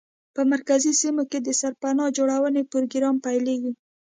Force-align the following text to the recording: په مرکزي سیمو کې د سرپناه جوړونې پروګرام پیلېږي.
په 0.35 0.41
مرکزي 0.53 0.91
سیمو 1.01 1.23
کې 1.31 1.39
د 1.41 1.49
سرپناه 1.61 2.13
جوړونې 2.17 2.63
پروګرام 2.71 3.15
پیلېږي. 3.25 3.71